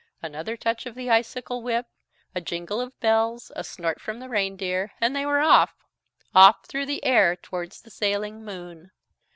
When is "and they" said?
4.99-5.27